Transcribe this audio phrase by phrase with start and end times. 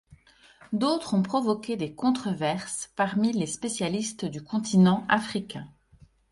[0.73, 5.67] D'autres ont provoqué des controverses parmi les spécialistes du continent africain.